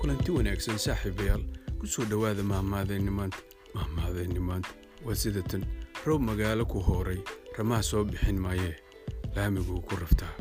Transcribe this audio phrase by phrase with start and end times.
[0.00, 1.42] kulanti wanaagsan saaxiibayaal
[1.78, 3.38] ku soo dhowaada mahmaadayni maanta.
[3.74, 4.70] Mahmaadayni maanta
[5.04, 5.62] waa sidatan
[6.06, 7.20] roob magaalo ku hooray
[7.58, 8.74] ramaha soo bixin maayee
[9.36, 10.34] laamiguu ku raftaa.